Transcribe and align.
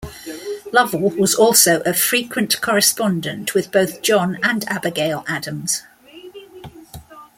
Lovell 0.73 1.11
was 1.11 1.35
also 1.35 1.83
a 1.85 1.93
frequent 1.93 2.59
correspondent 2.59 3.53
with 3.53 3.71
both 3.71 4.01
John 4.01 4.39
and 4.41 4.67
Abigail 4.67 5.23
Adams. 5.27 5.83